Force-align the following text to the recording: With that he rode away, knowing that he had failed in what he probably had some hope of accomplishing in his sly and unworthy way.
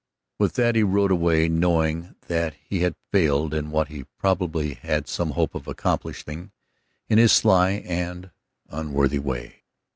With 0.39 0.53
that 0.55 0.73
he 0.73 0.81
rode 0.81 1.11
away, 1.11 1.47
knowing 1.47 2.15
that 2.25 2.55
he 2.55 2.79
had 2.79 2.95
failed 3.11 3.53
in 3.53 3.69
what 3.69 3.89
he 3.89 4.05
probably 4.17 4.73
had 4.73 5.07
some 5.07 5.33
hope 5.37 5.53
of 5.53 5.67
accomplishing 5.67 6.51
in 7.07 7.19
his 7.19 7.31
sly 7.31 7.73
and 7.85 8.31
unworthy 8.67 9.19
way. 9.19 9.61